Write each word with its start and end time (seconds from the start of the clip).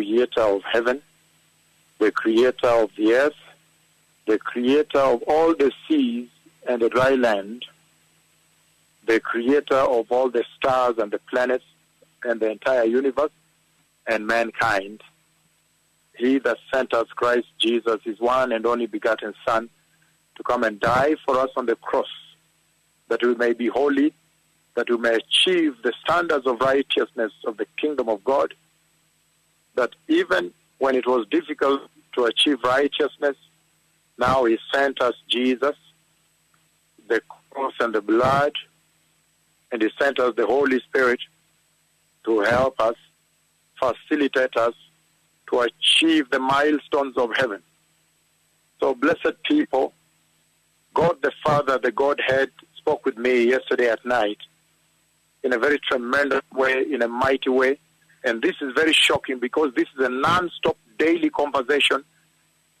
creator 0.00 0.40
of 0.40 0.62
heaven, 0.62 1.02
the 1.98 2.10
creator 2.10 2.68
of 2.68 2.90
the 2.96 3.12
earth, 3.12 3.34
the 4.26 4.38
creator 4.38 4.98
of 4.98 5.22
all 5.24 5.54
the 5.54 5.70
seas 5.86 6.26
and 6.66 6.80
the 6.80 6.88
dry 6.88 7.10
land, 7.10 7.66
the 9.06 9.20
creator 9.20 9.76
of 9.76 10.10
all 10.10 10.30
the 10.30 10.42
stars 10.56 10.96
and 10.96 11.10
the 11.10 11.20
planets 11.30 11.64
and 12.24 12.40
the 12.40 12.50
entire 12.50 12.84
universe 12.84 13.30
and 14.06 14.26
mankind. 14.26 15.02
He 16.16 16.38
that 16.38 16.56
sent 16.72 16.94
us, 16.94 17.08
Christ 17.08 17.48
Jesus, 17.58 18.00
his 18.02 18.20
one 18.20 18.52
and 18.52 18.64
only 18.64 18.86
begotten 18.86 19.34
Son, 19.46 19.68
to 20.36 20.42
come 20.42 20.64
and 20.64 20.80
die 20.80 21.16
for 21.26 21.38
us 21.38 21.50
on 21.56 21.66
the 21.66 21.76
cross, 21.76 22.08
that 23.08 23.22
we 23.22 23.34
may 23.34 23.52
be 23.52 23.68
holy, 23.68 24.14
that 24.76 24.88
we 24.88 24.96
may 24.96 25.16
achieve 25.16 25.76
the 25.82 25.92
standards 26.02 26.46
of 26.46 26.58
righteousness 26.62 27.32
of 27.44 27.58
the 27.58 27.66
kingdom 27.76 28.08
of 28.08 28.24
God, 28.24 28.54
that 29.80 29.94
even 30.08 30.52
when 30.76 30.94
it 30.94 31.06
was 31.06 31.26
difficult 31.30 31.80
to 32.14 32.24
achieve 32.24 32.58
righteousness, 32.62 33.36
now 34.18 34.44
he 34.44 34.58
sent 34.74 35.00
us 35.00 35.14
Jesus, 35.26 35.76
the 37.08 37.22
cross 37.48 37.72
and 37.80 37.94
the 37.94 38.02
blood, 38.02 38.52
and 39.72 39.80
he 39.80 39.88
sent 39.98 40.18
us 40.18 40.34
the 40.36 40.44
Holy 40.44 40.80
Spirit 40.80 41.20
to 42.26 42.40
help 42.40 42.78
us, 42.78 42.94
facilitate 43.78 44.54
us 44.58 44.74
to 45.48 45.60
achieve 45.60 46.28
the 46.28 46.38
milestones 46.38 47.16
of 47.16 47.30
heaven. 47.34 47.62
So, 48.80 48.94
blessed 48.94 49.36
people, 49.44 49.94
God 50.92 51.16
the 51.22 51.32
Father, 51.42 51.78
the 51.78 51.90
Godhead, 51.90 52.50
spoke 52.76 53.06
with 53.06 53.16
me 53.16 53.44
yesterday 53.48 53.88
at 53.88 54.04
night 54.04 54.40
in 55.42 55.54
a 55.54 55.58
very 55.58 55.78
tremendous 55.90 56.42
way, 56.52 56.84
in 56.92 57.00
a 57.00 57.08
mighty 57.08 57.48
way. 57.48 57.78
And 58.24 58.42
this 58.42 58.56
is 58.60 58.72
very 58.74 58.92
shocking 58.92 59.38
because 59.38 59.72
this 59.74 59.88
is 59.96 60.04
a 60.04 60.08
non 60.08 60.50
stop 60.50 60.76
daily 60.98 61.30
conversation. 61.30 62.04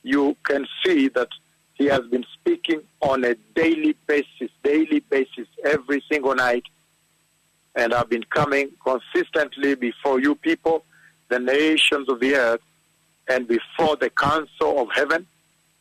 You 0.02 0.36
can 0.44 0.66
see 0.84 1.08
that 1.08 1.28
he 1.74 1.86
has 1.86 2.02
been 2.08 2.26
speaking 2.34 2.82
on 3.00 3.24
a 3.24 3.34
daily 3.54 3.96
basis, 4.06 4.50
daily 4.62 5.00
basis, 5.00 5.48
every 5.64 6.02
single 6.10 6.34
night. 6.34 6.64
And 7.74 7.94
I've 7.94 8.10
been 8.10 8.24
coming 8.24 8.70
consistently 8.84 9.74
before 9.76 10.20
you 10.20 10.34
people, 10.34 10.84
the 11.28 11.38
nations 11.38 12.08
of 12.08 12.20
the 12.20 12.34
earth, 12.34 12.60
and 13.28 13.46
before 13.48 13.96
the 13.96 14.10
council 14.10 14.80
of 14.80 14.88
heaven, 14.94 15.26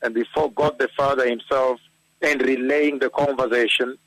and 0.01 0.13
before 0.13 0.51
God 0.51 0.79
the 0.79 0.87
Father 0.95 1.27
himself, 1.27 1.81
and 2.21 2.41
relaying 2.41 2.99
the 2.99 3.09
conversation 3.09 3.97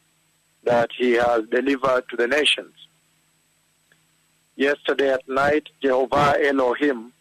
that 0.64 0.90
he 0.96 1.12
has 1.12 1.42
delivered 1.50 2.08
to 2.08 2.16
the 2.16 2.26
nations. 2.26 2.72
Yesterday 4.62 5.12
at 5.12 5.28
night, 5.28 5.68
Jehovah 5.82 6.36
Elohim, 6.40 7.12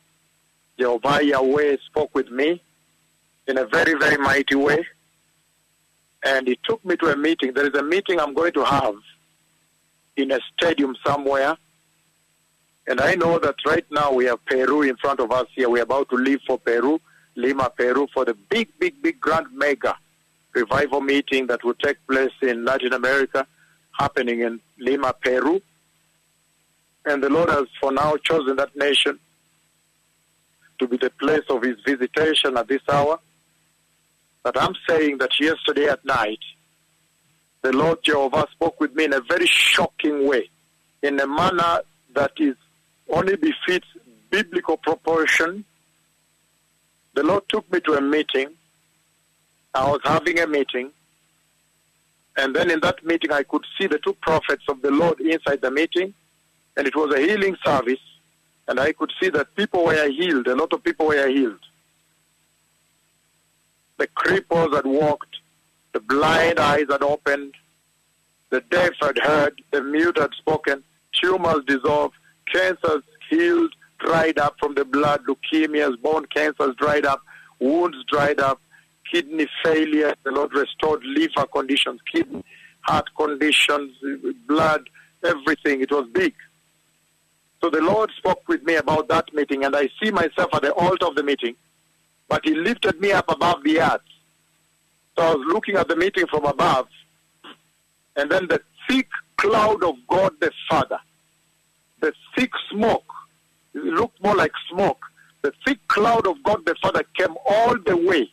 Jehovah 0.78 1.26
Yahweh 1.26 1.78
spoke 1.88 2.14
with 2.14 2.30
me 2.30 2.62
in 3.48 3.58
a 3.58 3.66
very, 3.66 3.96
very 3.96 4.18
mighty 4.18 4.54
way. 4.54 4.86
And 6.24 6.48
he 6.48 6.60
took 6.64 6.86
me 6.86 6.96
to 6.98 7.08
a 7.08 7.18
meeting. 7.18 7.54
There 7.54 7.66
is 7.66 7.74
a 7.74 7.82
meeting 7.82 8.20
I'm 8.20 8.36
going 8.36 8.54
to 8.54 8.64
have 8.64 8.94
in 10.18 10.32
a 10.32 10.40
stadium 10.54 10.96
somewhere. 11.04 11.58
And 12.86 13.02
I 13.02 13.16
know 13.16 13.40
that 13.40 13.56
right 13.66 13.88
now 13.90 14.14
we 14.14 14.26
have 14.26 14.46
Peru 14.46 14.84
in 14.84 14.96
front 14.98 15.20
of 15.20 15.32
us 15.32 15.48
here. 15.56 15.68
We're 15.68 15.82
about 15.82 16.10
to 16.10 16.18
leave 16.18 16.42
for 16.46 16.60
Peru, 16.60 17.02
Lima, 17.36 17.72
Peru, 17.76 18.08
for 18.14 18.24
the 18.24 18.36
big, 18.36 18.68
big, 18.78 19.02
big 19.02 19.20
grand 19.20 19.48
mega 19.52 19.98
revival 20.54 21.02
meeting 21.02 21.48
that 21.48 21.64
will 21.64 21.74
take 21.74 21.98
place 22.06 22.36
in 22.44 22.66
Latin 22.66 22.94
America, 22.94 23.48
happening 23.98 24.42
in 24.42 24.60
Lima, 24.78 25.16
Peru. 25.24 25.60
And 27.06 27.24
the 27.24 27.30
Lord 27.30 27.50
has 27.50 27.66
for 27.80 27.92
now 27.92 28.16
chosen 28.18 28.56
that 28.58 28.76
nation 28.76 29.20
to 30.80 30.88
be 30.88 30.98
the 30.98 31.10
place 31.12 31.44
of 31.50 31.64
his 31.64 31.78
visitation 31.86 32.58
at 32.58 32.68
this 32.68 32.82
hour. 32.90 33.20
But 34.44 34.62
I'm 34.62 34.76
saying 34.88 35.20
that 35.20 35.40
yesterday 35.40 35.88
at 35.88 36.04
night, 36.04 36.40
the 37.62 37.72
Lord 37.72 38.00
Jehovah 38.04 38.48
spoke 38.52 38.80
with 38.80 38.96
me 38.96 39.06
in 39.06 39.14
a 39.14 39.22
very 39.22 39.46
shocking 39.46 40.28
way, 40.28 40.50
in 41.04 41.20
a 41.20 41.28
manner 41.28 41.82
that 42.16 42.32
is 42.38 42.56
only 43.10 43.36
befits 43.36 43.88
biblical 44.32 44.78
proportion. 44.78 45.64
The 47.14 47.24
Lord 47.24 47.44
took 47.50 47.72
me 47.72 47.80
to 47.82 47.94
a 47.94 48.02
meeting. 48.02 48.50
I 49.74 49.90
was 49.90 50.00
having 50.04 50.40
a 50.40 50.48
meeting. 50.48 50.92
And 52.38 52.56
then 52.56 52.72
in 52.72 52.80
that 52.80 53.06
meeting, 53.06 53.32
I 53.32 53.44
could 53.44 53.66
see 53.78 53.88
the 53.88 54.00
two 54.00 54.14
prophets 54.22 54.64
of 54.70 54.82
the 54.82 54.90
Lord 54.90 55.20
inside 55.20 55.62
the 55.62 55.70
meeting. 55.70 56.14
And 56.78 56.88
it 56.88 56.96
was 56.96 57.14
a 57.14 57.20
healing 57.20 57.58
service. 57.66 58.00
And 58.68 58.80
I 58.80 58.94
could 58.94 59.12
see 59.20 59.30
that 59.30 59.56
people 59.56 59.86
were 59.86 60.10
healed. 60.10 60.48
A 60.48 60.56
lot 60.56 60.72
of 60.74 60.84
people 60.84 61.08
were 61.08 61.28
healed. 61.28 61.60
The 63.98 64.08
cripples 64.08 64.74
had 64.74 64.86
walked. 64.86 65.38
The 65.94 66.00
blind 66.00 66.60
eyes 66.60 66.86
had 66.90 67.04
opened. 67.04 67.54
The 68.50 68.62
deaf 68.62 68.94
had 69.02 69.18
heard. 69.20 69.62
The 69.72 69.82
mute 69.82 70.18
had 70.18 70.32
spoken. 70.34 70.84
Tumors 71.22 71.64
dissolved. 71.68 72.16
Cancers 72.52 73.04
healed, 73.30 73.74
dried 74.00 74.40
up 74.40 74.56
from 74.60 74.76
the 74.76 74.86
blood. 74.86 75.22
Leukemias, 75.28 76.02
bone 76.02 76.26
cancers 76.34 76.76
dried 76.78 77.06
up. 77.06 77.22
Wounds 77.60 77.98
dried 78.12 78.40
up. 78.40 78.62
Kidney 79.12 79.48
failure. 79.64 80.16
The 80.24 80.32
Lord 80.32 80.54
restored 80.54 81.04
liver 81.04 81.46
conditions, 81.48 82.00
kidney, 82.12 82.44
heart 82.82 83.10
conditions, 83.18 83.92
blood, 84.48 84.90
everything. 85.24 85.82
It 85.82 85.92
was 85.92 86.08
big. 86.14 86.34
So 87.62 87.70
the 87.70 87.82
Lord 87.82 88.10
spoke 88.18 88.48
with 88.48 88.64
me 88.64 88.76
about 88.76 89.08
that 89.10 89.34
meeting, 89.34 89.64
and 89.64 89.76
I 89.76 89.90
see 90.02 90.12
myself 90.12 90.54
at 90.54 90.64
the 90.64 90.74
altar 90.74 91.06
of 91.06 91.16
the 91.16 91.24
meeting, 91.24 91.56
but 92.28 92.44
He 92.44 92.56
lifted 92.56 93.00
me 93.00 93.12
up 93.12 93.30
above 93.30 93.64
the 93.64 93.80
earth. 93.80 94.02
So 95.16 95.24
I 95.24 95.36
was 95.36 95.46
looking 95.48 95.76
at 95.76 95.88
the 95.88 95.96
meeting 95.96 96.26
from 96.28 96.46
above, 96.46 96.88
and 98.16 98.32
then 98.32 98.48
the 98.48 98.62
thick 98.90 99.08
cloud 99.38 99.84
of 99.84 99.96
God 100.08 100.34
the 100.40 100.52
Father, 100.68 101.00
the 102.00 102.14
thick 102.36 102.52
smoke, 102.72 103.06
it 103.74 103.84
looked 103.84 104.22
more 104.24 104.36
like 104.36 104.52
smoke. 104.70 105.06
The 105.44 105.54
thick 105.66 105.80
cloud 105.88 106.28
of 106.28 106.42
God 106.44 106.66
the 106.66 106.76
Father 106.82 107.04
came 107.18 107.36
all 107.46 107.76
the 107.78 107.98
way 107.98 108.30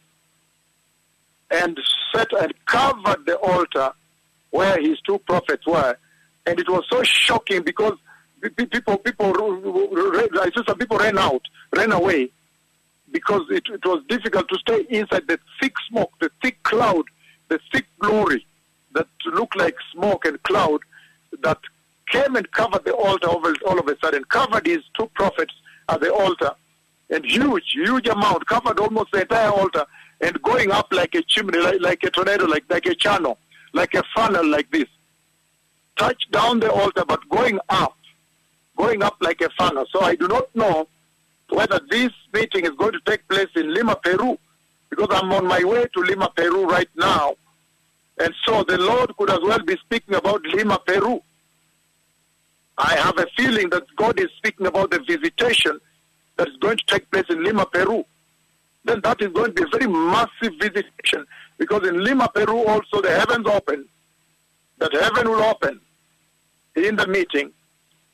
and 1.50 1.78
set 2.14 2.32
and 2.32 2.52
covered 2.66 3.24
the 3.24 3.36
altar 3.36 3.92
where 4.50 4.80
his 4.80 5.00
two 5.06 5.18
prophets 5.20 5.66
were. 5.66 5.96
And 6.46 6.58
it 6.58 6.68
was 6.68 6.84
so 6.90 7.02
shocking 7.02 7.62
because 7.62 7.96
people, 8.56 8.98
people, 8.98 9.32
I 9.34 10.50
saw 10.54 10.64
some 10.66 10.78
people 10.78 10.98
ran 10.98 11.18
out, 11.18 11.42
ran 11.74 11.92
away, 11.92 12.30
because 13.10 13.42
it, 13.50 13.64
it 13.68 13.84
was 13.84 14.02
difficult 14.08 14.48
to 14.48 14.58
stay 14.58 14.86
inside 14.90 15.26
the 15.28 15.38
thick 15.60 15.74
smoke, 15.88 16.12
the 16.20 16.30
thick 16.42 16.62
cloud, 16.62 17.04
the 17.48 17.58
thick 17.72 17.86
glory 17.98 18.46
that 18.92 19.06
looked 19.26 19.56
like 19.56 19.76
smoke 19.92 20.24
and 20.24 20.42
cloud 20.42 20.80
that 21.42 21.58
came 22.10 22.36
and 22.36 22.50
covered 22.52 22.84
the 22.84 22.94
altar 22.94 23.28
all, 23.28 23.78
of 23.78 23.88
a 23.88 23.96
sudden, 24.02 24.24
covered 24.24 24.66
his 24.66 24.82
two 24.98 25.10
prophets 25.14 25.54
at 25.88 26.00
the 26.00 26.12
altar, 26.12 26.52
and 27.10 27.24
huge, 27.24 27.72
huge 27.72 28.08
amount, 28.08 28.46
covered 28.46 28.78
almost 28.78 29.10
the 29.12 29.22
entire 29.22 29.50
altar, 29.50 29.84
and 30.20 30.40
going 30.42 30.70
up 30.70 30.88
like 30.90 31.14
a 31.14 31.22
chimney, 31.22 31.58
like, 31.58 31.80
like 31.80 32.02
a 32.02 32.10
tornado, 32.10 32.44
like, 32.46 32.64
like 32.68 32.86
a 32.86 32.94
channel, 32.94 33.38
like 33.72 33.94
a 33.94 34.02
funnel 34.14 34.46
like 34.46 34.70
this. 34.70 34.88
Touch 35.96 36.30
down 36.30 36.60
the 36.60 36.70
altar, 36.70 37.04
but 37.06 37.26
going 37.28 37.58
up, 37.68 37.96
going 38.78 39.02
up 39.02 39.16
like 39.20 39.40
a 39.40 39.50
funnel. 39.50 39.84
So 39.92 40.00
I 40.00 40.14
do 40.14 40.28
not 40.28 40.54
know 40.54 40.88
whether 41.50 41.80
this 41.90 42.12
meeting 42.32 42.64
is 42.64 42.72
going 42.78 42.92
to 42.92 43.00
take 43.04 43.26
place 43.28 43.48
in 43.56 43.74
Lima, 43.74 43.96
Peru, 43.96 44.38
because 44.88 45.08
I'm 45.10 45.32
on 45.32 45.46
my 45.46 45.62
way 45.64 45.86
to 45.94 46.00
Lima, 46.00 46.30
Peru 46.34 46.64
right 46.66 46.88
now. 46.96 47.34
And 48.18 48.34
so 48.46 48.62
the 48.62 48.78
Lord 48.78 49.16
could 49.16 49.30
as 49.30 49.40
well 49.42 49.58
be 49.60 49.76
speaking 49.76 50.14
about 50.14 50.42
Lima, 50.44 50.78
Peru. 50.86 51.20
I 52.76 52.94
have 52.96 53.18
a 53.18 53.26
feeling 53.36 53.70
that 53.70 53.84
God 53.96 54.20
is 54.20 54.28
speaking 54.36 54.66
about 54.66 54.90
the 54.90 55.00
visitation 55.00 55.80
that 56.36 56.48
is 56.48 56.56
going 56.56 56.78
to 56.78 56.84
take 56.86 57.10
place 57.10 57.26
in 57.28 57.42
Lima, 57.42 57.66
Peru. 57.66 58.04
Then 58.84 59.00
that 59.02 59.20
is 59.20 59.28
going 59.28 59.54
to 59.54 59.62
be 59.62 59.62
a 59.62 59.78
very 59.78 59.90
massive 59.90 60.54
visitation 60.60 61.26
because 61.58 61.86
in 61.86 62.04
Lima, 62.04 62.28
Peru 62.32 62.64
also 62.66 63.02
the 63.02 63.10
heavens 63.10 63.46
open, 63.46 63.86
that 64.78 64.92
heaven 64.94 65.28
will 65.28 65.42
open 65.42 65.80
in 66.76 66.94
the 66.94 67.06
meeting 67.08 67.52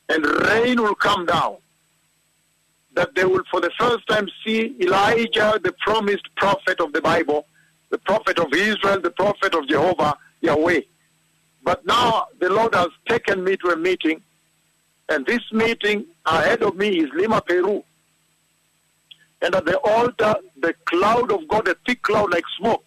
and 0.09 0.25
rain 0.47 0.81
will 0.81 0.95
come 0.95 1.25
down. 1.25 1.57
That 2.93 3.13
they 3.15 3.25
will 3.25 3.43
for 3.51 3.59
the 3.59 3.71
first 3.77 4.07
time 4.07 4.29
see 4.45 4.75
Elijah, 4.79 5.59
the 5.61 5.73
promised 5.79 6.27
prophet 6.37 6.79
of 6.79 6.93
the 6.93 7.01
Bible, 7.01 7.45
the 7.89 7.97
prophet 7.97 8.39
of 8.39 8.53
Israel, 8.53 9.01
the 9.01 9.11
prophet 9.11 9.53
of 9.53 9.67
Jehovah, 9.67 10.17
Yahweh. 10.41 10.81
But 11.63 11.85
now 11.85 12.27
the 12.39 12.49
Lord 12.49 12.73
has 12.75 12.89
taken 13.07 13.43
me 13.43 13.57
to 13.57 13.69
a 13.69 13.75
meeting 13.75 14.21
and 15.09 15.25
this 15.25 15.41
meeting 15.51 16.05
ahead 16.25 16.63
of 16.63 16.75
me 16.75 16.99
is 16.99 17.09
Lima, 17.13 17.41
Peru. 17.41 17.83
And 19.41 19.53
at 19.53 19.65
the 19.65 19.77
altar, 19.77 20.35
the 20.57 20.73
cloud 20.85 21.31
of 21.31 21.47
God, 21.47 21.67
a 21.67 21.75
thick 21.85 22.01
cloud 22.01 22.31
like 22.31 22.43
smoke, 22.57 22.83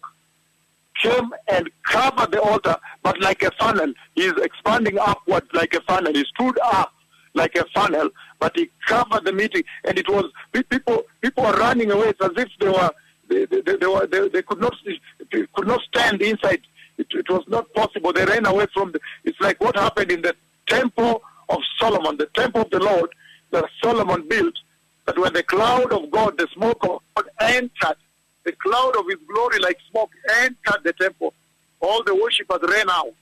came 1.01 1.31
and 1.47 1.69
covered 1.83 2.31
the 2.31 2.41
altar, 2.41 2.75
but 3.03 3.19
like 3.21 3.41
a 3.43 3.51
funnel. 3.51 3.93
He's 4.15 4.33
expanding 4.33 4.99
upwards 4.99 5.47
like 5.53 5.73
a 5.73 5.81
funnel. 5.81 6.13
He 6.13 6.25
stood 6.25 6.59
up 6.61 6.93
like 7.33 7.55
a 7.55 7.65
funnel, 7.73 8.09
but 8.39 8.53
he 8.55 8.69
covered 8.87 9.25
the 9.25 9.33
meeting, 9.33 9.63
and 9.83 9.97
it 9.97 10.07
was 10.09 10.25
people. 10.69 11.05
People 11.21 11.43
were 11.43 11.57
running 11.57 11.91
away 11.91 12.09
It's 12.09 12.21
as 12.21 12.31
if 12.35 12.49
they 12.59 12.69
were 12.69 12.91
they, 13.27 13.45
they, 13.45 13.75
they 13.75 13.85
were 13.85 14.07
they, 14.07 14.27
they 14.29 14.41
could 14.41 14.59
not 14.59 14.73
they 15.31 15.45
could 15.53 15.67
not 15.67 15.81
stand 15.83 16.21
inside. 16.21 16.61
It, 16.97 17.07
it 17.11 17.29
was 17.29 17.43
not 17.47 17.71
possible. 17.73 18.11
They 18.11 18.25
ran 18.25 18.45
away 18.45 18.67
from. 18.73 18.91
The, 18.91 18.99
it's 19.23 19.39
like 19.39 19.61
what 19.61 19.75
happened 19.75 20.11
in 20.11 20.21
the 20.21 20.35
temple 20.67 21.21
of 21.49 21.59
Solomon, 21.79 22.17
the 22.17 22.27
temple 22.27 22.61
of 22.61 22.69
the 22.69 22.79
Lord 22.79 23.09
that 23.51 23.65
Solomon 23.81 24.27
built. 24.27 24.55
That 25.05 25.17
when 25.17 25.33
the 25.33 25.43
cloud 25.43 25.91
of 25.91 26.11
God, 26.11 26.37
the 26.37 26.47
smoke 26.53 26.83
of 26.83 27.01
God 27.15 27.25
entered, 27.39 27.97
the 28.43 28.51
cloud 28.51 28.95
of 28.95 29.05
His 29.07 29.19
glory 29.27 29.59
like 29.59 29.77
smoke 29.89 30.11
entered 30.41 30.83
the 30.83 30.93
temple, 30.93 31.33
all 31.79 32.03
the 32.03 32.13
worshippers 32.15 32.59
ran 32.69 32.89
out. 32.89 33.13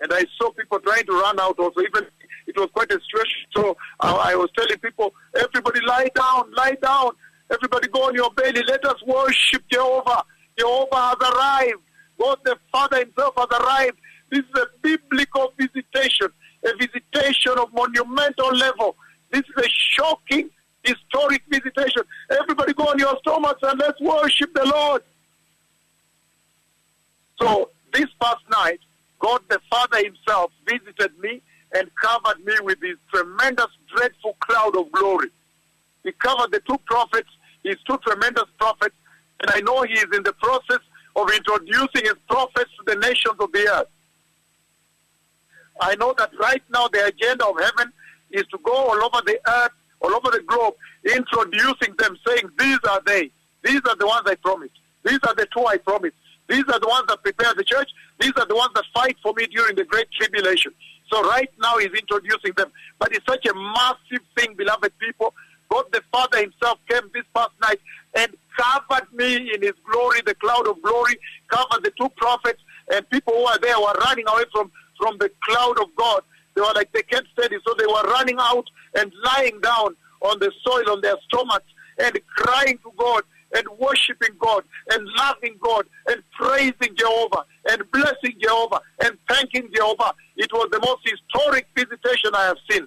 And 0.00 0.12
I 0.12 0.24
saw 0.38 0.50
people 0.50 0.78
trying 0.80 1.04
to 1.06 1.12
run 1.12 1.40
out 1.40 1.58
also. 1.58 1.80
Even 1.80 2.06
it 2.50 2.60
was 2.60 2.70
quite 2.72 2.90
a 2.90 3.00
stretch. 3.00 3.32
So 3.56 3.76
uh, 4.00 4.18
I 4.20 4.34
was 4.34 4.50
telling 4.56 4.78
people, 4.78 5.14
everybody 5.36 5.80
lie 5.86 6.10
down, 6.14 6.52
lie 6.52 6.76
down. 6.82 7.12
Everybody 7.50 7.88
go 7.88 8.08
on 8.08 8.14
your 8.14 8.30
belly. 8.32 8.62
Let 8.66 8.84
us 8.84 9.02
worship 9.06 9.62
Jehovah. 9.70 10.24
Jehovah 10.58 11.14
has 11.14 11.32
arrived. 11.32 11.82
God 12.18 12.38
the 12.44 12.56
Father 12.70 12.98
himself 12.98 13.34
has 13.36 13.60
arrived. 13.60 13.98
This 14.30 14.40
is 14.40 14.60
a 14.60 14.66
biblical 14.82 15.52
visitation, 15.56 16.28
a 16.64 16.76
visitation 16.76 17.58
of 17.58 17.72
monumental 17.72 18.54
level. 18.54 18.96
This 19.30 19.42
is 19.42 19.64
a 19.64 19.68
shocking, 19.68 20.50
historic 20.84 21.42
visitation. 21.48 22.02
Everybody 22.30 22.74
go 22.74 22.84
on 22.84 22.98
your 22.98 23.16
stomachs 23.20 23.60
and 23.62 23.78
let's 23.78 24.00
worship 24.00 24.52
the 24.54 24.66
Lord. 24.66 25.02
So 27.40 27.70
this 27.92 28.06
past 28.20 28.44
night, 28.50 28.80
God 29.18 29.40
the 29.48 29.60
Father 29.70 29.98
himself 30.04 30.52
visited 30.68 31.18
me 31.18 31.42
and 31.74 31.88
covered 32.02 32.44
me 32.44 32.54
with 32.62 32.80
this 32.80 32.96
tremendous, 33.12 33.68
dreadful 33.94 34.36
cloud 34.40 34.76
of 34.76 34.90
glory. 34.92 35.28
He 36.04 36.12
covered 36.12 36.52
the 36.52 36.60
two 36.68 36.78
prophets, 36.86 37.28
his 37.62 37.76
two 37.88 37.98
tremendous 37.98 38.46
prophets, 38.58 38.94
and 39.40 39.50
I 39.50 39.60
know 39.60 39.82
he 39.82 39.94
is 39.94 40.06
in 40.12 40.22
the 40.22 40.32
process 40.34 40.80
of 41.16 41.30
introducing 41.30 42.04
his 42.04 42.16
prophets 42.28 42.70
to 42.78 42.94
the 42.94 42.96
nations 42.96 43.36
of 43.38 43.52
the 43.52 43.68
earth. 43.68 43.88
I 45.80 45.94
know 45.96 46.14
that 46.18 46.30
right 46.40 46.62
now 46.72 46.88
the 46.88 47.06
agenda 47.06 47.46
of 47.46 47.56
heaven 47.58 47.92
is 48.30 48.44
to 48.50 48.58
go 48.64 48.72
all 48.72 49.02
over 49.02 49.22
the 49.24 49.38
earth, 49.48 49.72
all 50.00 50.14
over 50.14 50.30
the 50.30 50.42
globe, 50.46 50.74
introducing 51.04 51.94
them, 51.98 52.16
saying, 52.26 52.50
These 52.58 52.78
are 52.88 53.00
they. 53.06 53.30
These 53.64 53.80
are 53.88 53.96
the 53.96 54.06
ones 54.06 54.22
I 54.26 54.34
promised. 54.36 54.74
These 55.04 55.18
are 55.26 55.34
the 55.34 55.46
two 55.54 55.64
I 55.66 55.78
promised. 55.78 56.16
These 56.48 56.64
are 56.68 56.80
the 56.80 56.88
ones 56.88 57.06
that 57.08 57.22
prepare 57.22 57.54
the 57.54 57.64
church. 57.64 57.88
These 58.18 58.32
are 58.36 58.46
the 58.46 58.56
ones 58.56 58.72
that 58.74 58.84
fight 58.92 59.16
for 59.22 59.32
me 59.34 59.46
during 59.46 59.76
the 59.76 59.84
great 59.84 60.10
tribulation. 60.12 60.72
So 61.12 61.22
right 61.22 61.50
now 61.60 61.78
he's 61.78 61.92
introducing 61.92 62.52
them. 62.56 62.70
But 62.98 63.14
it's 63.14 63.26
such 63.26 63.44
a 63.46 63.54
massive 63.54 64.24
thing, 64.36 64.54
beloved 64.56 64.92
people. 64.98 65.34
God 65.70 65.84
the 65.92 66.02
Father 66.12 66.38
himself 66.38 66.78
came 66.88 67.08
this 67.14 67.24
past 67.34 67.52
night 67.62 67.80
and 68.14 68.34
covered 68.56 69.12
me 69.12 69.36
in 69.54 69.62
his 69.62 69.74
glory, 69.90 70.20
the 70.26 70.34
cloud 70.34 70.66
of 70.66 70.82
glory, 70.82 71.16
covered 71.48 71.84
the 71.84 71.92
two 71.98 72.08
prophets, 72.16 72.60
and 72.92 73.08
people 73.10 73.32
who 73.34 73.44
are 73.44 73.58
there 73.58 73.78
were 73.78 73.94
running 74.04 74.24
away 74.28 74.44
from, 74.52 74.70
from 74.98 75.16
the 75.18 75.30
cloud 75.44 75.78
of 75.80 75.94
God. 75.96 76.22
They 76.54 76.60
were 76.60 76.72
like 76.74 76.92
they 76.92 77.02
can't 77.02 77.26
steady, 77.32 77.56
so 77.66 77.74
they 77.78 77.86
were 77.86 78.02
running 78.02 78.36
out 78.40 78.68
and 78.94 79.12
lying 79.24 79.60
down 79.60 79.94
on 80.22 80.38
the 80.40 80.52
soil 80.66 80.90
on 80.90 81.00
their 81.00 81.16
stomachs 81.28 81.66
and 81.98 82.18
crying 82.36 82.78
to 82.78 82.92
God 82.96 83.22
and 83.54 83.66
worshiping 83.78 84.36
God 84.38 84.64
and 84.90 85.06
loving 85.16 85.56
God 85.60 85.86
and 86.08 86.22
praising 86.32 86.96
Jehovah 86.96 87.44
and 87.70 87.90
blessing 87.92 88.34
Jehovah 88.40 88.80
and 89.04 89.16
thanking 89.28 89.70
Jehovah. 89.74 90.12
It 90.36 90.52
was 90.52 90.68
the 90.70 90.80
most 90.80 91.02
historic 91.04 91.66
visitation 91.76 92.30
I 92.34 92.46
have 92.46 92.58
seen. 92.68 92.86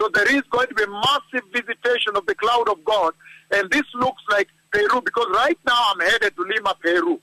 So 0.00 0.08
there 0.12 0.30
is 0.34 0.42
going 0.50 0.66
to 0.68 0.74
be 0.74 0.82
a 0.82 0.88
massive 0.88 1.48
visitation 1.52 2.16
of 2.16 2.26
the 2.26 2.34
cloud 2.34 2.68
of 2.68 2.84
God. 2.84 3.14
And 3.52 3.70
this 3.70 3.84
looks 3.94 4.22
like 4.30 4.48
Peru 4.72 5.00
because 5.00 5.26
right 5.32 5.58
now 5.66 5.90
I'm 5.92 6.00
headed 6.00 6.36
to 6.36 6.42
Lima, 6.42 6.74
Peru. 6.80 7.20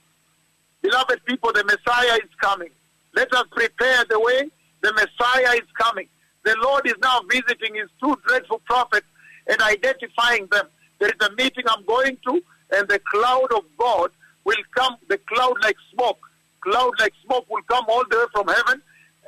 Beloved 0.82 1.24
people, 1.24 1.52
the 1.52 1.64
Messiah 1.64 2.16
is 2.16 2.30
coming. 2.40 2.70
Let 3.14 3.32
us 3.32 3.44
prepare 3.50 4.04
the 4.08 4.18
way. 4.18 4.50
The 4.82 4.92
Messiah 4.92 5.54
is 5.54 5.68
coming. 5.78 6.08
The 6.44 6.56
Lord 6.62 6.86
is 6.86 6.94
now 7.02 7.20
visiting 7.30 7.74
his 7.74 7.88
two 8.02 8.16
dreadful 8.26 8.58
prophets 8.60 9.06
and 9.46 9.60
identifying 9.62 10.46
them. 10.50 10.66
There 10.98 11.08
is 11.08 11.26
a 11.26 11.32
meeting 11.36 11.64
I'm 11.68 11.84
going 11.84 12.18
to, 12.26 12.42
and 12.76 12.88
the 12.88 12.98
cloud 12.98 13.52
of 13.52 13.64
God 13.78 14.10
will 14.44 14.62
come, 14.74 14.96
the 15.08 15.18
cloud 15.18 15.54
like 15.62 15.76
smoke. 15.92 16.18
Cloud 16.60 16.92
like 16.98 17.12
smoke 17.24 17.48
will 17.50 17.62
come 17.62 17.84
all 17.88 18.04
the 18.10 18.16
way 18.16 18.24
from 18.32 18.48
heaven 18.48 18.82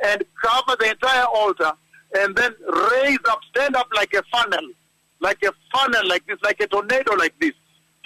and 0.05 0.25
cover 0.43 0.77
the 0.79 0.91
entire 0.91 1.25
altar 1.25 1.73
and 2.15 2.35
then 2.37 2.55
raise 2.93 3.19
up, 3.29 3.41
stand 3.51 3.77
up 3.77 3.89
like 3.95 4.13
a 4.15 4.23
funnel, 4.33 4.71
like 5.21 5.43
a 5.43 5.53
funnel 5.73 6.09
like 6.09 6.27
this, 6.27 6.39
like 6.43 6.61
a 6.61 6.67
tornado 6.67 7.15
like 7.15 7.35
this. 7.41 7.53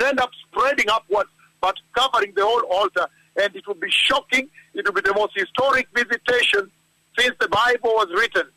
Stand 0.00 0.18
up, 0.20 0.30
spreading 0.48 0.88
upward, 0.90 1.26
but 1.60 1.76
covering 1.96 2.32
the 2.34 2.44
whole 2.44 2.62
altar. 2.70 3.06
And 3.40 3.54
it 3.54 3.66
will 3.66 3.74
be 3.74 3.90
shocking. 3.90 4.48
It 4.74 4.86
will 4.86 4.94
be 4.94 5.02
the 5.02 5.14
most 5.14 5.32
historic 5.36 5.88
visitation 5.94 6.70
since 7.18 7.36
the 7.38 7.48
Bible 7.48 7.90
was 7.90 8.08
written. 8.14 8.50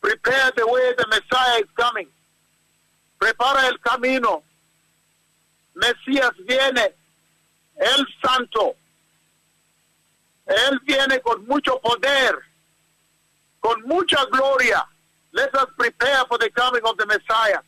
Prepare 0.00 0.52
the 0.56 0.66
way 0.66 0.92
the 0.96 1.06
Messiah 1.08 1.58
is 1.58 1.68
coming. 1.76 2.06
Prepara 3.20 3.64
el 3.64 3.78
camino. 3.78 4.42
Mesías 5.76 6.32
viene. 6.46 6.94
El 7.78 8.06
Santo. 8.24 8.74
Él 10.46 10.80
viene 10.86 11.20
con 11.20 11.46
mucho 11.46 11.78
poder, 11.78 12.34
con 13.60 13.82
mucha 13.86 14.24
gloria. 14.26 14.84
Let 15.32 15.54
us 15.54 15.66
prepare 15.76 16.24
for 16.26 16.38
the 16.38 16.50
coming 16.50 16.82
of 16.84 16.96
the 16.96 17.06
Messiah. 17.06 17.60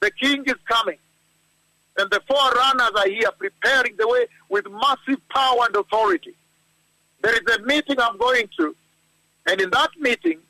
The 0.00 0.10
King 0.10 0.44
is 0.46 0.56
coming. 0.68 0.98
And 1.98 2.10
the 2.10 2.20
forerunners 2.28 2.90
are 2.96 3.08
here 3.08 3.30
preparing 3.38 3.96
the 3.96 4.06
way 4.06 4.26
with 4.50 4.66
massive 4.70 5.26
power 5.30 5.64
and 5.66 5.76
authority. 5.76 6.34
There 7.22 7.32
is 7.32 7.56
a 7.56 7.62
meeting 7.62 7.98
I'm 7.98 8.18
going 8.18 8.48
to. 8.58 8.76
And 9.46 9.60
in 9.60 9.70
that 9.70 9.90
meeting, 9.98 10.40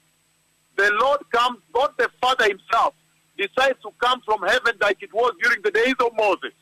the 0.77 0.91
Lord 1.01 1.21
comes, 1.31 1.61
God 1.73 1.93
the 1.97 2.11
Father 2.21 2.49
himself 2.49 2.95
decides 3.39 3.81
to 3.83 3.91
come 4.03 4.21
from 4.23 4.43
heaven 4.43 4.75
like 4.81 5.03
it 5.03 5.13
was 5.13 5.35
during 5.43 5.63
the 5.63 5.71
days 5.71 5.95
of 6.01 6.11
Moses. 6.17 6.53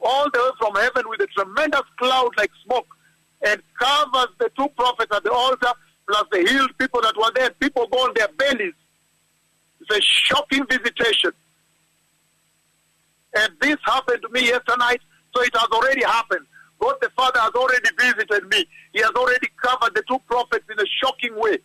All 0.00 0.28
the 0.32 0.38
way 0.38 0.50
from 0.58 0.74
heaven 0.74 1.08
with 1.08 1.20
a 1.20 1.28
tremendous 1.48 1.88
cloud 1.98 2.30
like 2.36 2.50
smoke 2.64 2.86
and 3.46 3.62
covers 3.78 4.28
the 4.38 4.50
two 4.56 4.68
prophets 4.76 5.14
at 5.14 5.22
the 5.22 5.32
altar 5.32 5.72
plus 6.06 6.24
the 6.32 6.38
healed 6.48 6.76
people 6.78 7.00
that 7.02 7.16
were 7.16 7.30
there. 7.34 7.50
People 7.50 7.86
go 7.88 7.98
on 7.98 8.12
their 8.14 8.28
bellies. 8.28 8.74
It's 9.80 9.90
a 9.96 10.00
shocking 10.00 10.66
visitation. 10.66 11.30
And 13.36 13.52
this 13.60 13.76
happened 13.84 14.22
to 14.22 14.28
me 14.30 14.46
yesterday 14.46 14.76
night, 14.78 15.00
so 15.34 15.42
it 15.42 15.54
has 15.54 15.68
already 15.70 16.04
happened. 16.04 16.46
God 16.80 16.96
the 17.00 17.10
Father 17.10 17.40
has 17.40 17.52
already 17.54 17.90
visited 17.98 18.48
me. 18.48 18.64
He 18.92 19.00
has 19.00 19.10
already 19.10 19.48
covered 19.60 19.94
the 19.94 20.02
two 20.08 20.18
prophets 20.26 20.64
in 20.70 20.78
a 20.80 20.86
shocking 21.02 21.38
way. 21.38 21.58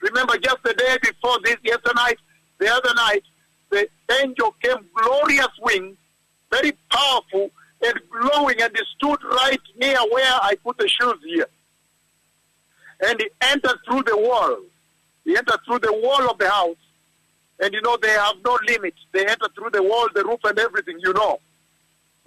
Remember, 0.00 0.38
just 0.38 0.62
the 0.62 0.74
day 0.74 0.96
before 1.02 1.38
this, 1.44 1.56
yesterday 1.62 1.92
night, 1.96 2.18
the 2.58 2.68
other 2.68 2.94
night, 2.94 3.22
the 3.70 3.88
angel 4.22 4.54
came 4.62 4.86
glorious 4.94 5.48
wings, 5.60 5.96
very 6.50 6.72
powerful 6.90 7.50
and 7.86 8.00
glowing, 8.10 8.60
and 8.60 8.76
he 8.76 8.82
stood 8.96 9.22
right 9.24 9.60
near 9.76 9.98
where 10.10 10.34
I 10.42 10.56
put 10.62 10.78
the 10.78 10.88
shoes 10.88 11.18
here. 11.24 11.46
And 13.06 13.20
he 13.20 13.28
entered 13.42 13.78
through 13.84 14.02
the 14.04 14.16
wall. 14.16 14.56
He 15.24 15.36
entered 15.36 15.60
through 15.66 15.80
the 15.80 15.92
wall 15.92 16.30
of 16.30 16.38
the 16.38 16.48
house. 16.48 16.76
And 17.60 17.72
you 17.72 17.82
know, 17.82 17.96
they 18.00 18.10
have 18.10 18.36
no 18.44 18.58
limits. 18.68 18.98
They 19.12 19.26
enter 19.26 19.48
through 19.54 19.70
the 19.70 19.82
wall, 19.82 20.08
the 20.14 20.24
roof, 20.24 20.40
and 20.44 20.58
everything, 20.58 20.98
you 21.00 21.12
know. 21.12 21.40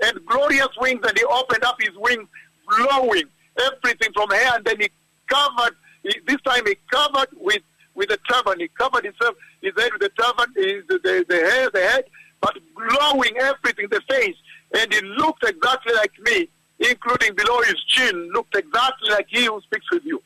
And 0.03 0.25
glorious 0.25 0.69
wings, 0.79 1.01
and 1.07 1.17
he 1.17 1.23
opened 1.25 1.63
up 1.63 1.75
his 1.79 1.95
wings, 1.95 2.27
glowing, 2.67 3.25
everything 3.59 4.13
from 4.13 4.29
here, 4.31 4.51
and 4.53 4.65
then 4.65 4.79
he 4.79 4.89
covered 5.27 5.75
this 6.03 6.41
time 6.41 6.65
he 6.65 6.75
covered 6.89 7.29
with 7.37 7.61
with 7.95 8.09
a 8.11 8.17
turban. 8.31 8.59
He 8.59 8.69
covered 8.69 9.03
himself, 9.03 9.35
his 9.61 9.73
head 9.77 9.91
with 9.91 10.03
a 10.03 10.09
turban, 10.09 10.53
his, 10.55 10.87
the, 10.87 10.99
the, 10.99 11.25
the 11.27 11.35
hair, 11.35 11.69
the 11.69 11.79
head, 11.81 12.05
but 12.39 12.57
glowing 12.73 13.37
everything, 13.37 13.87
the 13.89 14.01
face. 14.09 14.37
And 14.77 14.93
he 14.93 15.01
looked 15.01 15.43
exactly 15.43 15.93
like 15.95 16.11
me, 16.19 16.47
including 16.79 17.35
below 17.35 17.61
his 17.61 17.81
chin, 17.87 18.29
looked 18.33 18.55
exactly 18.55 19.09
like 19.09 19.27
he 19.29 19.45
who 19.45 19.59
speaks 19.61 19.89
with 19.91 20.05
you. 20.05 20.21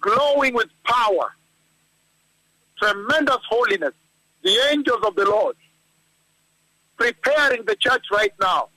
Glowing 0.00 0.54
with 0.54 0.68
power, 0.84 1.32
tremendous 2.78 3.38
holiness, 3.48 3.94
the 4.42 4.58
angels 4.72 5.00
of 5.04 5.14
the 5.14 5.24
Lord, 5.24 5.56
preparing 6.96 7.64
the 7.64 7.76
church 7.76 8.04
right 8.10 8.32
now. 8.40 8.68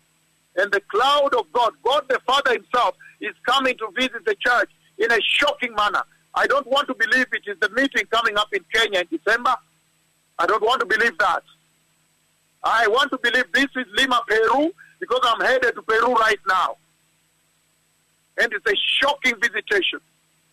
And 0.56 0.72
the 0.72 0.82
cloud 0.82 1.34
of 1.34 1.52
God, 1.52 1.74
God 1.84 2.06
the 2.08 2.20
Father 2.26 2.54
himself, 2.54 2.96
is 3.20 3.36
coming 3.46 3.76
to 3.78 3.90
visit 3.96 4.24
the 4.26 4.36
church 4.36 4.70
in 4.98 5.12
a 5.12 5.20
shocking 5.22 5.74
manner. 5.76 6.04
I 6.34 6.48
don't 6.48 6.68
want 6.68 6.88
to 6.88 6.94
believe 6.94 7.28
it 7.34 7.50
is 7.50 7.58
the 7.60 7.70
meeting 7.70 8.06
coming 8.12 8.38
up 8.38 8.54
in 8.54 8.64
Kenya 8.74 9.02
in 9.02 9.08
December. 9.18 9.56
I 10.38 10.46
don't 10.46 10.64
want 10.64 10.80
to 10.82 10.86
believe 10.86 11.18
that. 11.18 11.44
I 12.66 12.88
want 12.88 13.12
to 13.12 13.20
believe 13.20 13.46
this 13.54 13.68
is 13.76 13.86
Lima, 13.96 14.22
Peru, 14.28 14.74
because 15.00 15.20
I'm 15.24 15.40
headed 15.42 15.76
to 15.76 15.82
Peru 15.84 16.14
right 16.16 16.40
now. 16.48 16.78
And 18.42 18.52
it's 18.52 18.66
a 18.66 18.76
shocking 18.76 19.36
visitation. 19.40 20.00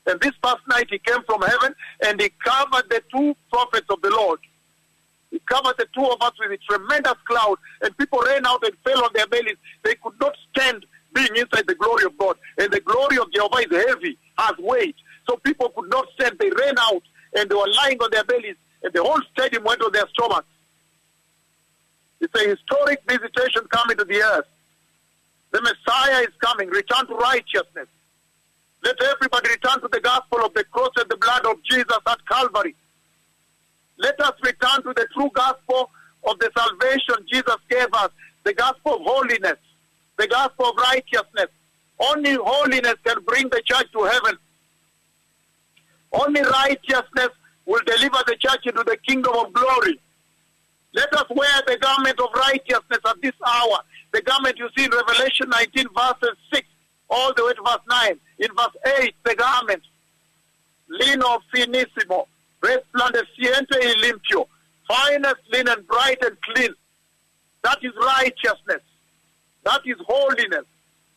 And 0.07 0.21
this 0.21 0.33
past 0.42 0.61
night 0.69 0.88
he 0.90 0.99
came 0.99 1.23
from 1.23 1.40
heaven 1.42 1.75
and 2.04 2.21
he 2.21 2.31
covered 2.45 2.90
the 2.90 3.02
two 3.11 3.35
prophets 3.50 3.87
of 3.88 4.02
the 4.02 4.11
Lord. 4.11 4.40
He 5.31 5.38
covered 5.40 5.76
the 5.78 5.87
two 5.95 6.04
of 6.04 6.21
us 6.21 6.33
with 6.38 6.52
a 6.52 6.59
tremendous 6.59 7.14
cloud, 7.25 7.57
and 7.81 7.97
people 7.97 8.21
ran 8.21 8.47
out 8.47 8.62
and 8.62 8.76
fell 8.85 9.02
on 9.02 9.11
their 9.14 9.26
bellies. 9.26 9.57
They 9.83 9.95
could 9.95 10.21
not 10.21 10.37
stand 10.50 10.85
being 11.14 11.35
inside 11.35 11.66
the 11.66 11.75
glory 11.75 12.04
of 12.04 12.19
God. 12.19 12.37
And 12.59 12.71
the 12.71 12.81
glory 12.81 13.16
of 13.16 13.33
Jehovah 13.33 13.59
is 13.59 13.87
heavy, 13.87 14.19
has 14.37 14.59
weight. 14.59 14.97
So 15.26 15.37
people 15.37 15.71
could 15.71 15.88
not 15.88 16.07
stand. 16.14 16.37
They 16.38 16.50
ran 16.50 16.75
out 16.78 17.02
and 17.35 17.49
they 17.49 17.54
were 17.54 17.71
lying 17.83 17.99
on 18.02 18.11
their 18.11 18.25
bellies, 18.25 18.57
and 18.83 18.92
the 18.92 19.02
whole 19.02 19.21
stadium 19.33 19.64
went 19.64 19.81
on 19.81 19.92
their 19.92 20.07
stomachs. 20.09 20.47
It's 22.22 22.34
a 22.40 22.48
historic 22.48 23.02
visitation 23.08 23.62
coming 23.68 23.96
to 23.96 24.04
the 24.04 24.22
earth. 24.22 24.46
The 25.50 25.60
Messiah 25.60 26.20
is 26.22 26.34
coming. 26.40 26.68
Return 26.68 27.06
to 27.08 27.14
righteousness. 27.14 27.88
Let 28.84 29.02
everybody 29.02 29.50
return 29.50 29.80
to 29.80 29.88
the 29.90 30.00
gospel 30.00 30.38
of 30.44 30.54
the 30.54 30.62
cross 30.64 30.90
and 30.96 31.08
the 31.08 31.16
blood 31.16 31.44
of 31.46 31.56
Jesus 31.64 31.98
at 32.06 32.26
Calvary. 32.26 32.76
Let 33.98 34.20
us 34.20 34.34
return 34.42 34.82
to 34.84 34.92
the 34.94 35.06
true 35.12 35.30
gospel 35.34 35.90
of 36.24 36.38
the 36.38 36.50
salvation 36.56 37.26
Jesus 37.30 37.56
gave 37.68 37.92
us, 37.92 38.10
the 38.44 38.54
gospel 38.54 38.94
of 38.94 39.02
holiness, 39.02 39.58
the 40.16 40.28
gospel 40.28 40.70
of 40.70 40.76
righteousness. 40.76 41.48
Only 41.98 42.34
holiness 42.34 42.94
can 43.04 43.22
bring 43.24 43.48
the 43.48 43.62
church 43.64 43.90
to 43.92 44.04
heaven. 44.04 44.38
Only 46.12 46.42
righteousness 46.42 47.30
will 47.66 47.82
deliver 47.84 48.18
the 48.26 48.36
church 48.38 48.64
into 48.64 48.84
the 48.84 48.96
kingdom 49.06 49.34
of 49.36 49.52
glory. 49.52 50.00
Let 50.94 51.12
us 51.14 51.26
wear 51.30 51.62
the 51.66 51.78
garment 51.78 52.20
of 52.20 52.28
righteousness 52.34 53.00
at 53.06 53.22
this 53.22 53.32
hour. 53.46 53.78
The 54.12 54.20
garment 54.22 54.58
you 54.58 54.68
see 54.76 54.84
in 54.84 54.90
Revelation 54.90 55.49
19, 55.49 55.87
verses 55.94 56.37
6, 56.52 56.66
all 57.08 57.32
the 57.34 57.44
way 57.44 57.54
to 57.54 57.62
verse 57.62 57.87
9. 57.88 58.20
In 58.40 58.49
verse 58.54 58.99
8, 59.00 59.14
the 59.25 59.34
garment, 59.34 59.82
lino 60.88 61.38
finissimo, 61.52 62.26
resplandeciente 62.61 63.78
y 63.80 63.94
limpio, 64.02 64.46
finest 64.87 65.40
linen, 65.50 65.84
bright 65.88 66.22
and 66.22 66.37
clean. 66.42 66.75
That 67.62 67.78
is 67.82 67.92
righteousness. 68.00 68.82
That 69.64 69.80
is 69.87 69.96
holiness. 70.06 70.64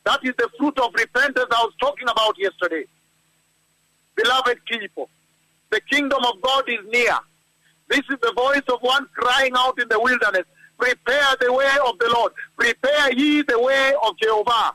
That 0.05 0.19
is 0.23 0.35
the 0.37 0.49
fruit 0.57 0.77
of 0.79 0.93
repentance 0.93 1.47
I 1.51 1.63
was 1.63 1.73
talking 1.81 2.07
about 2.07 2.35
yesterday. 2.37 2.85
Beloved 4.15 4.59
people, 4.65 5.09
the 5.71 5.81
kingdom 5.81 6.23
of 6.23 6.41
God 6.41 6.63
is 6.69 6.79
near. 6.91 7.17
This 7.89 8.01
is 8.09 8.17
the 8.21 8.33
voice 8.35 8.63
of 8.67 8.81
one 8.81 9.07
crying 9.13 9.53
out 9.55 9.79
in 9.79 9.87
the 9.89 9.99
wilderness. 9.99 10.45
Prepare 10.77 11.35
the 11.39 11.53
way 11.53 11.71
of 11.87 11.97
the 11.99 12.09
Lord. 12.13 12.33
Prepare 12.57 13.13
ye 13.13 13.41
the 13.43 13.59
way 13.59 13.93
of 14.03 14.17
Jehovah. 14.17 14.73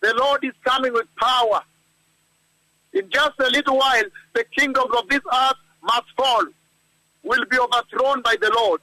The 0.00 0.14
Lord 0.14 0.44
is 0.44 0.52
coming 0.64 0.92
with 0.92 1.06
power. 1.16 1.62
In 2.92 3.10
just 3.10 3.38
a 3.40 3.48
little 3.48 3.76
while, 3.76 4.04
the 4.34 4.44
kingdoms 4.56 4.94
of 4.96 5.08
this 5.08 5.22
earth 5.32 5.56
must 5.82 6.06
fall, 6.16 6.44
will 7.22 7.44
be 7.50 7.58
overthrown 7.58 8.22
by 8.22 8.36
the 8.40 8.52
Lord. 8.54 8.80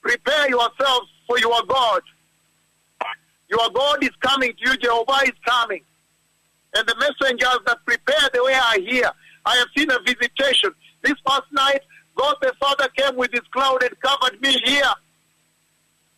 Prepare 0.00 0.48
yourselves 0.48 1.08
for 1.26 1.38
your 1.38 1.62
God. 1.68 2.02
Your 3.50 3.70
God 3.70 4.02
is 4.02 4.14
coming 4.20 4.52
to 4.54 4.70
you. 4.70 4.76
Jehovah 4.78 5.24
is 5.24 5.32
coming. 5.44 5.82
And 6.74 6.86
the 6.86 6.94
messengers 6.96 7.58
that 7.66 7.78
prepare 7.84 8.30
the 8.32 8.44
way 8.44 8.54
are 8.54 8.80
here. 8.80 9.10
I 9.48 9.56
have 9.56 9.68
seen 9.74 9.90
a 9.90 9.98
visitation. 10.00 10.74
This 11.02 11.14
past 11.26 11.50
night, 11.52 11.80
God 12.14 12.36
the 12.42 12.52
Father 12.60 12.86
came 12.94 13.16
with 13.16 13.30
his 13.32 13.46
cloud 13.50 13.82
and 13.82 13.98
covered 14.00 14.38
me 14.42 14.52
here. 14.62 14.92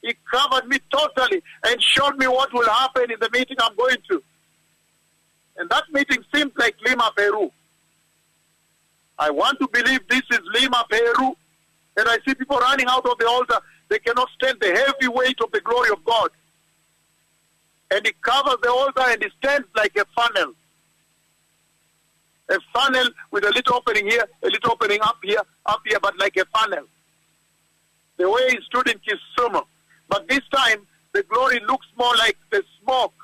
He 0.03 0.17
covered 0.33 0.67
me 0.67 0.81
totally 0.93 1.41
and 1.65 1.81
showed 1.81 2.17
me 2.17 2.27
what 2.27 2.53
will 2.53 2.69
happen 2.69 3.13
in 3.13 3.21
the 3.21 3.31
meeting 3.33 3.57
I'm 3.61 3.77
going 3.77 3.99
to. 4.11 4.21
And 5.59 5.71
that 5.71 5.85
meeting 5.93 6.25
seems 6.35 6.51
like 6.57 6.75
Lima, 6.85 7.13
Peru. 7.17 7.53
I 9.17 9.31
want 9.31 9.61
to 9.61 9.69
believe 9.69 10.01
this 10.09 10.23
is 10.33 10.41
Lima, 10.55 10.85
Peru. 10.91 11.37
And 11.99 12.09
I 12.09 12.19
see 12.27 12.35
people 12.35 12.59
running 12.59 12.87
out 12.89 13.07
of 13.07 13.17
the 13.19 13.29
altar. 13.29 13.59
They 13.91 14.01
cannot 14.01 14.29
stand 14.35 14.59
the 14.61 14.75
heavy 14.75 15.07
weight 15.07 15.41
of 15.41 15.53
the 15.53 15.61
glory 15.61 15.91
of 15.91 16.05
God. 16.05 16.31
And 17.93 18.05
he 18.05 18.13
covers 18.23 18.57
the 18.61 18.73
altar 18.73 19.05
and 19.07 19.23
he 19.23 19.31
stands 19.39 19.69
like 19.77 19.95
a 19.97 20.05
funnel. 20.17 20.55
A 22.50 22.59
funnel 22.73 23.09
with 23.30 23.45
a 23.45 23.50
little 23.50 23.76
opening 23.76 24.09
here, 24.09 24.25
a 24.42 24.47
little 24.47 24.73
opening 24.73 25.00
up 25.02 25.19
here, 25.23 25.40
up 25.66 25.80
here, 25.87 26.00
but 26.00 26.19
like 26.19 26.37
a 26.37 26.45
funnel. 26.47 26.85
The 28.16 28.28
way 28.28 28.50
he 28.50 28.59
stood 28.66 28.88
in 28.88 28.99
Kisumu. 28.99 29.64
But 30.09 30.28
this 30.28 30.40
time, 30.52 30.87
the 31.12 31.23
glory 31.25 31.61
looks 31.66 31.87
more 31.97 32.14
like 32.16 32.37
the 32.50 32.62
smoke, 32.83 33.14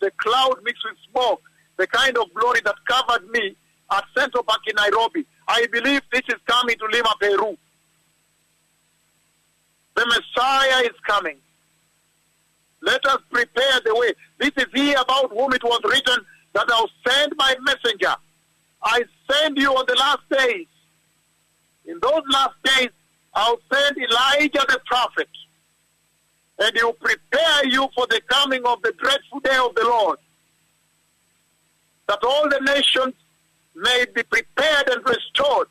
the 0.00 0.10
cloud 0.18 0.58
mixed 0.64 0.84
with 0.84 0.98
smoke, 1.10 1.42
the 1.76 1.86
kind 1.86 2.16
of 2.18 2.32
glory 2.34 2.60
that 2.64 2.74
covered 2.86 3.28
me 3.30 3.56
at 3.90 4.04
Central 4.16 4.42
Park 4.42 4.60
in 4.66 4.74
Nairobi. 4.76 5.24
I 5.46 5.66
believe 5.72 6.02
this 6.12 6.22
is 6.28 6.40
coming 6.46 6.76
to 6.78 6.86
Lima, 6.86 7.14
Peru. 7.20 7.56
The 9.94 10.06
Messiah 10.06 10.84
is 10.84 10.96
coming. 11.06 11.38
Let 12.82 13.04
us 13.06 13.20
prepare 13.30 13.80
the 13.84 13.94
way. 13.94 14.12
This 14.38 14.52
is 14.56 14.66
he 14.74 14.92
about 14.92 15.30
whom 15.30 15.52
it 15.52 15.64
was 15.64 15.80
written 15.84 16.24
that 16.52 16.66
I'll 16.70 16.90
send 17.06 17.32
my 17.36 17.56
messenger. 17.62 18.14
I 18.82 19.02
send 19.30 19.58
you 19.58 19.72
on 19.72 19.84
the 19.88 19.96
last 19.96 20.22
days. 20.30 20.66
In 21.86 21.98
those 22.00 22.22
last 22.30 22.54
days, 22.64 22.90
I'll 23.34 23.58
send 23.72 23.96
Elijah 23.98 24.64
the 24.68 24.80
prophet 24.86 25.28
and 26.68 26.76
he 26.76 26.84
will 26.84 26.92
prepare 26.92 27.66
you 27.66 27.88
for 27.94 28.06
the 28.08 28.20
coming 28.28 28.62
of 28.66 28.82
the 28.82 28.92
dreadful 28.98 29.40
day 29.40 29.56
of 29.56 29.74
the 29.74 29.84
Lord. 29.84 30.18
That 32.06 32.18
all 32.22 32.48
the 32.50 32.60
nations 32.60 33.14
may 33.74 34.04
be 34.14 34.22
prepared 34.22 34.88
and 34.90 35.02
restored 35.06 35.68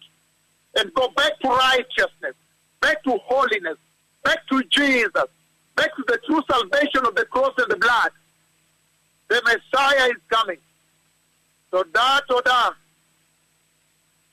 and 0.76 0.92
go 0.96 1.10
back 1.10 1.40
to 1.42 1.50
righteousness, 1.50 2.34
back 2.82 3.04
to 3.04 3.18
holiness, 3.26 3.78
back 4.24 4.40
to 4.50 4.64
Jesus, 4.72 5.12
back 5.76 5.96
to 5.96 6.04
the 6.08 6.20
true 6.26 6.42
salvation 6.50 7.06
of 7.06 7.14
the 7.14 7.26
cross 7.26 7.54
and 7.60 7.70
the 7.70 7.78
blood. 7.78 8.12
The 9.28 9.42
Messiah 9.46 10.10
is 10.10 10.22
coming. 10.30 10.58
Toda, 11.70 12.22
toda. 12.28 12.76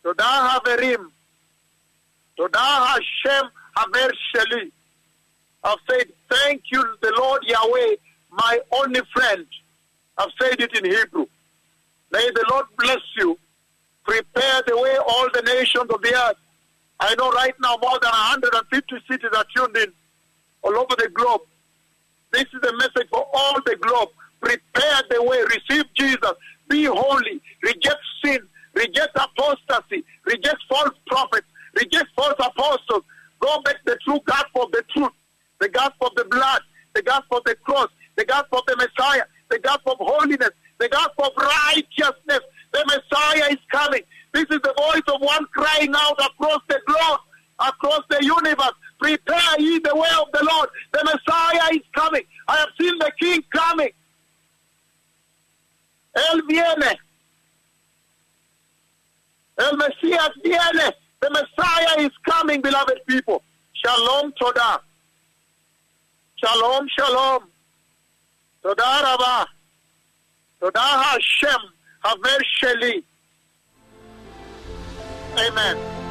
Toda 0.02 0.23
haverim. 0.23 1.11
Toda 2.38 2.59
Hashem 2.59 3.50
haver 3.76 4.12
sheli. 4.35 4.71
I've 5.64 5.78
said, 5.90 6.06
thank 6.30 6.62
you, 6.71 6.83
the 7.00 7.12
Lord 7.18 7.42
Yahweh, 7.44 7.97
my 8.30 8.61
only 8.73 9.00
friend. 9.14 9.47
I've 10.18 10.30
said 10.40 10.61
it 10.61 10.76
in 10.76 10.85
Hebrew. 10.85 11.26
May 12.12 12.30
the 12.35 12.44
Lord 12.50 12.66
bless 12.78 13.00
you. 13.16 13.38
Prepare 14.04 14.62
the 14.66 14.76
way 14.76 14.97
all 15.09 15.28
the 15.33 15.42
nations 15.42 15.90
of 15.90 16.02
the 16.02 16.14
earth. 16.14 16.37
I 17.00 17.14
know 17.16 17.30
right 17.33 17.54
now 17.61 17.76
more 17.83 17.99
than 18.00 18.11
150 18.11 18.97
cities 19.11 19.30
are 19.35 19.44
tuned 19.56 19.76
in 19.76 19.92
all 20.62 20.76
over 20.76 20.94
the 20.97 21.09
globe. 21.12 21.40
This 22.33 22.44
is 22.52 22.68
a 22.68 22.73
message 22.76 23.09
for 23.11 23.26
all 23.33 23.54
the 23.64 23.76
globe. 23.76 24.11
Prepare 24.40 25.02
the 25.11 25.23
way. 25.23 25.42
Receive 25.42 25.87
Jesus. 25.94 26.33
Be 26.68 26.85
holy. 26.85 27.40
Reject 27.62 28.00
sin. 28.25 28.40
Reject 28.75 29.16
apostasy. 29.16 30.04
Reject 30.25 30.59
false 30.68 30.94
prophets. 31.06 31.47
Reject 31.75 32.06
false 32.14 32.35
apostles. 32.38 33.04
Go 33.40 33.61
back 33.62 33.76
to 33.85 33.92
the 33.92 33.99
true 34.04 34.21
gospel 34.25 34.64
of 34.64 34.73
the 34.73 34.85
truth. 34.94 35.12
The 35.64 35.71
gospel 35.71 36.09
of 36.09 36.14
the 36.14 36.26
blood. 36.26 36.61
The 36.92 37.00
gospel 37.00 37.38
of 37.38 37.44
the 37.44 37.54
cross. 37.54 37.88
The 38.16 38.26
gospel 38.26 38.59
of 38.59 38.66
the 38.66 38.76
Messiah. 38.76 39.23
The 39.49 39.59
gospel 39.61 39.92
of 39.92 39.99
holiness. 39.99 40.50
The 40.78 40.90
gospel 40.90 41.25
of 41.25 41.33
righteousness. 41.38 42.40
The 42.75 42.85
Messiah 42.85 43.50
is 43.50 43.59
coming. 43.73 44.02
This 44.35 44.44
is 44.50 44.61
the 44.62 44.75
voice 44.76 45.09
of 45.09 45.23
one 45.23 45.47
crying 45.54 45.94
out 45.97 46.21
across 46.21 46.61
the 46.68 46.78
globe, 46.87 47.21
across 47.61 48.02
the 48.11 48.23
universe. 48.23 48.75
Prepare 49.00 49.59
ye 49.59 49.78
the 49.78 49.97
way 49.97 50.09
of 50.21 50.28
the 50.35 50.44
Lord. 50.44 50.68
The 50.92 51.02
Messiah 51.02 51.68
is 51.73 51.83
coming. 51.94 52.25
I 52.47 52.56
have 52.59 52.68
seen 52.78 52.99
the 52.99 53.11
King 53.18 53.42
coming. 53.54 53.92
Él 56.14 56.47
viene. 56.47 56.94
El 59.61 59.78
Mesías 59.78 60.30
viene. 60.44 60.92
The 61.23 61.30
Messiah 61.30 62.00
is 62.00 62.12
coming, 62.28 62.61
beloved 62.61 63.00
people. 63.06 63.42
Shalom 63.73 64.35
Toda. 64.38 64.83
Shalom, 66.44 66.86
shalom. 66.98 67.42
Toda 68.62 68.82
Rabba. 68.82 69.46
Toda 70.60 70.78
Hashem. 70.78 71.60
Haver 72.04 72.40
Sheli. 72.60 73.02
Amen. 75.38 76.03